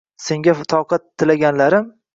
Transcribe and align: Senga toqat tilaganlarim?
Senga 0.27 0.55
toqat 0.75 1.07
tilaganlarim? 1.17 1.93